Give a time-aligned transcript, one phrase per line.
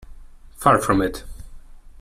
[0.55, 1.23] Far from it.